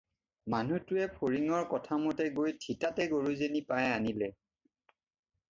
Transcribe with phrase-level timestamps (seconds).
[0.51, 4.33] মানুহটোৱে ফৰিঙৰ কথা মতে গৈ থিতাতে গৰুজনী পাই আনিলে।